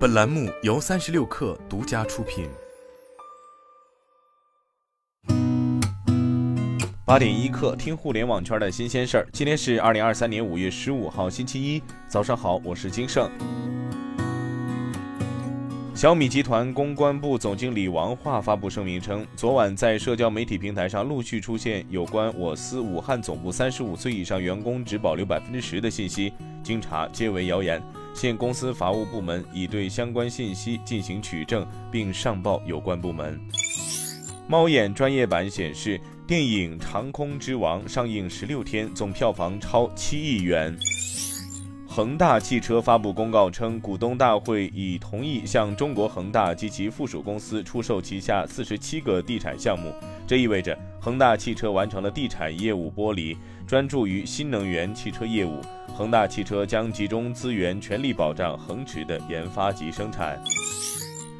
[0.00, 2.48] 本栏目由三十六氪独家出品。
[7.04, 9.28] 八点一刻，听互联网圈的新鲜事儿。
[9.30, 13.30] 今天是二零二三年五月十五号，星期一，早上好，我是金盛。
[15.94, 26.32] 小米集团公关部总经理王化发布声明称，昨晚在社交媒体平台上陆续出现有关我司武汉总部三十五岁以上员工只保留百分之十的信息，
[26.62, 27.82] 经查皆为谣言。
[28.20, 33.40] 现公司法务部门已对相关信息进行取证，并上报有关部门。
[34.46, 40.76] 猫眼专业版显示，电影《长空之王》上映十六天，总票房超七亿元。
[41.92, 49.92] 恒大汽车发布公告称，股东大会已同意向中国恒大及其附属公司出售旗下四十七个地产项目。
[50.24, 53.36] 这意味着恒大汽车完成了地产业务剥离，
[53.66, 55.60] 专注于新能源汽车业务。
[55.92, 60.40] 恒大汽车将集中资源，全力保障恒驰的研发及生产。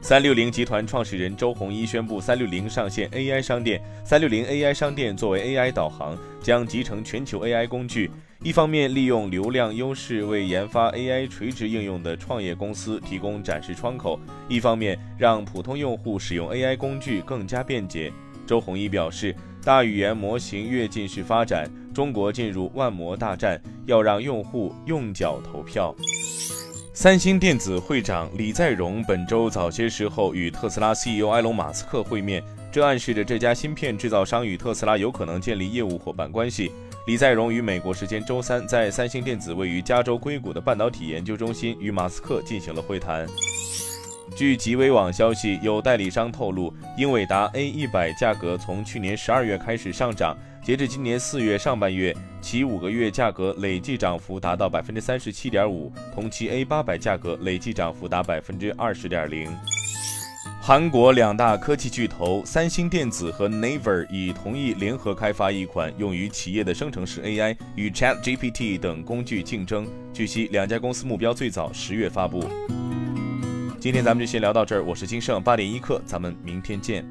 [0.00, 3.82] 三六零集团创始人周鸿祎宣布，三六零上线 AI 商店。
[4.04, 8.08] 三六零 AI 商店作为 AI 导航，将集成全球 AI 工具。
[8.42, 18.12] 一方面利用流量优势为研发 AI 垂直应用的创业公司提供展示窗口，一方面让普通用户使用 AI 工具更加便捷。
[18.46, 25.94] 周鸿祎表示，大语言模型跃进式发展，中国进入万模大战，要让用户用脚投票。
[26.92, 32.42] 三星电子会长李在镕本周早些时候与特斯拉 CEO 埃隆·马斯克会面，
[32.76, 36.70] 这暗示着这家芯片制造商与特斯拉有可能建立业务伙伴关系。
[37.06, 43.26] 李在镕于美国时间周三在三星电子位于加州硅谷的半导体研究中心与马斯克进行了会谈。
[44.36, 50.36] 据极微网消息，有代理商透露，英伟达 A 一百价格从去年十二月开始上涨。
[50.62, 59.48] 截至今年四月上半月，其五个月价格累计涨幅达到百分之三十七点五，同期 A 八百价格累计涨幅达百分之二十点零。
[60.66, 69.86] 韩国两大科技巨头三星电子和 Naver 已同意联合开发一款用于企业的生成式 AI，与 ChatGPT 等工具竞争。
[70.12, 72.44] 据悉，两家公司目标最早十月发布。
[73.78, 77.06] 今天咱们就先聊到这儿，我是金盛八点一刻，咱们明天见。